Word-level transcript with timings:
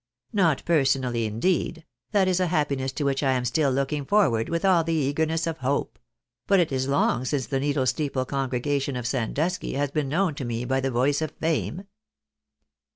Not 0.33 0.65
personally, 0.65 1.25
indeed, 1.25 1.85
that 2.09 2.27
is 2.27 2.39
a 2.39 2.47
happiness 2.47 2.91
to 2.93 3.03
which 3.03 3.21
I 3.21 3.33
am 3.33 3.45
still 3.45 3.69
looking 3.69 4.03
forward 4.03 4.49
with 4.49 4.65
all 4.65 4.83
the 4.83 4.95
eagerness 4.95 5.45
of 5.45 5.59
hope; 5.59 5.99
but 6.47 6.59
it 6.59 6.71
is 6.71 6.87
long 6.87 7.23
since 7.23 7.45
the 7.45 7.59
Needle 7.59 7.85
Steeple 7.85 8.25
congregation 8.25 8.95
of 8.95 9.05
Sandusky 9.05 9.73
has 9.73 9.91
been 9.91 10.09
known 10.09 10.33
to 10.33 10.43
me 10.43 10.65
by 10.65 10.79
the 10.79 10.89
voice 10.89 11.21
of 11.21 11.29
fame." 11.39 11.83